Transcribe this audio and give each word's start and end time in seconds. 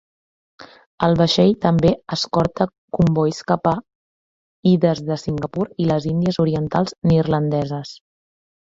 El 1.07 1.11
vaixell 1.19 1.51
també 1.65 1.91
escorta 2.17 2.67
combois 2.99 3.43
cap 3.53 3.71
a 3.75 3.77
i 4.73 4.75
des 4.89 5.07
de 5.11 5.21
Singapur 5.27 5.71
i 5.87 5.91
les 5.93 6.11
Índies 6.17 6.45
Orientals 6.47 7.01
Neerlandeses. 7.13 7.97